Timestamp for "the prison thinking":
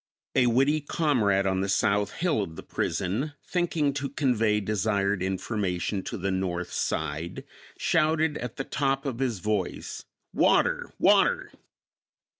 2.55-3.93